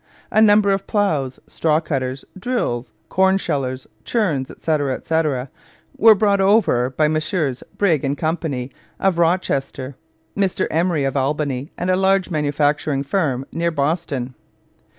[0.31, 5.51] A large number of ploughs, straw cutters, drills, cornshellers, churns, etc., etc.,
[5.95, 8.35] were brought over by Messrs Briggs & Co.
[8.99, 9.95] of Rochester,
[10.35, 14.33] Mr Emery of Albany, and a large manufacturing firm near Boston.